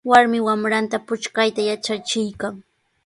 Warmi 0.11 0.39
wamranta 0.47 0.97
puchkayta 1.07 1.61
yatrachiykan. 1.69 2.55